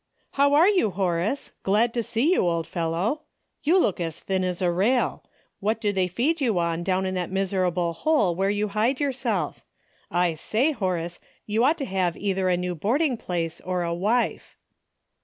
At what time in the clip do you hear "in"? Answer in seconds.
7.05-7.13